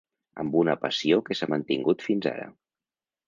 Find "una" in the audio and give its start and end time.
0.61-0.73